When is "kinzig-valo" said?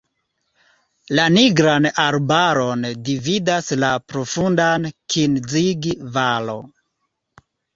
5.17-6.61